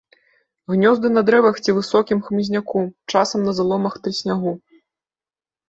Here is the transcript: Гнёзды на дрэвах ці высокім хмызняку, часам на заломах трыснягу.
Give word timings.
Гнёзды 0.71 1.11
на 1.17 1.23
дрэвах 1.27 1.59
ці 1.65 1.75
высокім 1.81 2.23
хмызняку, 2.31 2.83
часам 3.15 3.47
на 3.51 3.55
заломах 3.61 3.93
трыснягу. 4.03 4.59